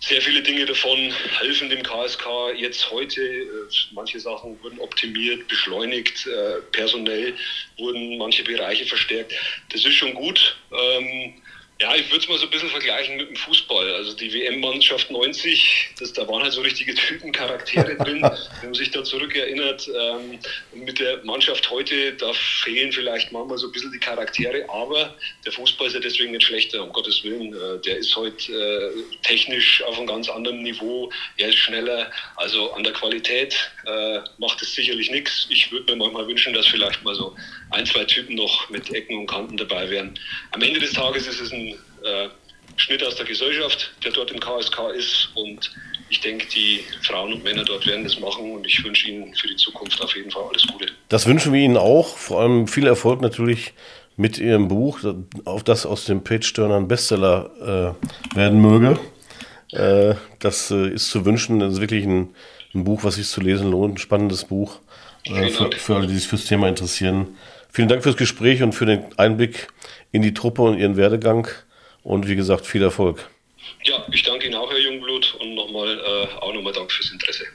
Sehr 0.00 0.20
viele 0.20 0.42
Dinge 0.42 0.66
davon 0.66 1.10
helfen 1.38 1.70
dem 1.70 1.82
KSK 1.82 2.26
jetzt 2.58 2.90
heute. 2.90 3.22
Äh, 3.22 3.46
manche 3.92 4.20
Sachen 4.20 4.62
wurden 4.62 4.78
optimiert, 4.78 5.48
beschleunigt, 5.48 6.26
äh, 6.26 6.60
personell 6.72 7.34
wurden 7.78 8.18
manche 8.18 8.44
Bereiche 8.44 8.84
verstärkt. 8.84 9.32
Das 9.70 9.86
ist 9.86 9.94
schon 9.94 10.12
gut. 10.12 10.56
Ähm, 10.70 11.34
Ja, 11.78 11.94
ich 11.94 12.10
würde 12.10 12.22
es 12.22 12.28
mal 12.28 12.38
so 12.38 12.46
ein 12.46 12.50
bisschen 12.50 12.70
vergleichen 12.70 13.18
mit 13.18 13.28
dem 13.28 13.36
Fußball. 13.36 13.92
Also 13.96 14.14
die 14.14 14.32
WM-Mannschaft 14.32 15.10
90, 15.10 15.90
das, 15.98 16.10
da 16.14 16.26
waren 16.26 16.42
halt 16.42 16.54
so 16.54 16.62
richtige 16.62 16.94
Typencharaktere 16.94 17.96
drin, 17.98 18.22
wenn 18.22 18.70
man 18.70 18.74
sich 18.74 18.92
da 18.92 19.04
zurückerinnert. 19.04 19.86
Ähm, 19.88 20.38
mit 20.72 20.98
der 20.98 21.22
Mannschaft 21.24 21.68
heute, 21.68 22.14
da 22.14 22.32
fehlen 22.32 22.92
vielleicht 22.92 23.30
manchmal 23.30 23.58
so 23.58 23.66
ein 23.66 23.72
bisschen 23.72 23.92
die 23.92 23.98
Charaktere, 23.98 24.64
aber 24.70 25.14
der 25.44 25.52
Fußball 25.52 25.88
ist 25.88 25.92
ja 25.92 26.00
deswegen 26.00 26.30
nicht 26.30 26.46
schlechter, 26.46 26.82
um 26.82 26.92
Gottes 26.94 27.22
Willen. 27.24 27.52
Äh, 27.52 27.82
der 27.84 27.98
ist 27.98 28.16
heute 28.16 28.52
äh, 28.54 29.02
technisch 29.22 29.82
auf 29.82 29.98
einem 29.98 30.06
ganz 30.06 30.30
anderen 30.30 30.62
Niveau, 30.62 31.12
er 31.36 31.50
ist 31.50 31.56
schneller, 31.56 32.10
also 32.36 32.72
an 32.72 32.84
der 32.84 32.94
Qualität 32.94 33.54
äh, 33.84 34.20
macht 34.38 34.62
es 34.62 34.74
sicherlich 34.74 35.10
nichts. 35.10 35.46
Ich 35.50 35.70
würde 35.70 35.92
mir 35.92 36.04
manchmal 36.04 36.26
wünschen, 36.26 36.54
dass 36.54 36.66
vielleicht 36.66 37.04
mal 37.04 37.14
so 37.14 37.36
ein, 37.72 37.84
zwei 37.84 38.04
Typen 38.04 38.36
noch 38.36 38.70
mit 38.70 38.90
Ecken 38.94 39.18
und 39.18 39.26
Kanten 39.26 39.58
dabei 39.58 39.90
wären. 39.90 40.18
Am 40.52 40.62
Ende 40.62 40.80
des 40.80 40.94
Tages 40.94 41.26
ist 41.26 41.40
es 41.40 41.52
ein 41.52 41.66
äh, 42.06 42.28
Schnitt 42.76 43.04
aus 43.04 43.16
der 43.16 43.26
Gesellschaft, 43.26 43.92
der 44.04 44.12
dort 44.12 44.30
im 44.30 44.40
KSK 44.40 44.90
ist. 44.96 45.30
Und 45.34 45.70
ich 46.08 46.20
denke, 46.20 46.46
die 46.54 46.80
Frauen 47.02 47.32
und 47.32 47.44
Männer 47.44 47.64
dort 47.64 47.86
werden 47.86 48.04
das 48.04 48.18
machen 48.20 48.52
und 48.52 48.66
ich 48.66 48.84
wünsche 48.84 49.08
Ihnen 49.08 49.34
für 49.34 49.48
die 49.48 49.56
Zukunft 49.56 50.00
auf 50.02 50.14
jeden 50.14 50.30
Fall 50.30 50.44
alles 50.50 50.66
Gute. 50.66 50.86
Das 51.08 51.26
wünschen 51.26 51.52
wir 51.52 51.60
Ihnen 51.60 51.76
auch. 51.76 52.16
Vor 52.16 52.40
allem 52.40 52.68
viel 52.68 52.86
Erfolg 52.86 53.20
natürlich 53.20 53.72
mit 54.16 54.38
Ihrem 54.38 54.68
Buch, 54.68 55.00
auf 55.44 55.64
das 55.64 55.86
aus 55.86 56.04
dem 56.04 56.22
Page-Turner 56.22 56.76
ein 56.76 56.88
Bestseller 56.88 57.94
äh, 58.32 58.36
werden 58.36 58.60
möge. 58.60 58.98
Äh, 59.72 60.14
das 60.38 60.70
äh, 60.70 60.88
ist 60.90 61.10
zu 61.10 61.24
wünschen. 61.24 61.60
Das 61.60 61.74
ist 61.74 61.80
wirklich 61.80 62.04
ein, 62.04 62.34
ein, 62.74 62.84
Buch, 62.84 63.04
was 63.04 63.16
sich 63.16 63.28
zu 63.28 63.40
lesen 63.40 63.70
lohnt. 63.70 63.94
Ein 63.94 63.98
spannendes 63.98 64.44
Buch 64.44 64.80
äh, 65.24 65.48
für, 65.48 65.70
für 65.72 65.96
alle, 65.96 66.06
die 66.06 66.14
sich 66.14 66.28
fürs 66.28 66.44
Thema 66.44 66.68
interessieren. 66.68 67.36
Vielen 67.70 67.88
Dank 67.88 68.02
fürs 68.02 68.16
Gespräch 68.16 68.62
und 68.62 68.72
für 68.72 68.86
den 68.86 69.04
Einblick 69.18 69.68
in 70.12 70.22
die 70.22 70.32
Truppe 70.32 70.62
und 70.62 70.78
ihren 70.78 70.96
Werdegang. 70.96 71.48
Und 72.06 72.28
wie 72.28 72.36
gesagt, 72.36 72.66
viel 72.66 72.84
Erfolg. 72.84 73.28
Ja, 73.82 74.06
ich 74.12 74.22
danke 74.22 74.46
Ihnen 74.46 74.54
auch, 74.54 74.70
Herr 74.70 74.78
Jungblut, 74.78 75.36
und 75.40 75.56
nochmal 75.56 75.98
äh, 75.98 76.38
auch 76.38 76.54
nochmal 76.54 76.72
Dank 76.72 76.92
fürs 76.92 77.10
Interesse. 77.10 77.46